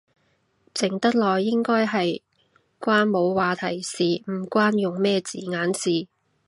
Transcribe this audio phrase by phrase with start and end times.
[0.73, 2.23] 靜得耐應該係
[2.79, 6.07] 關冇話題事，唔關用咩字眼事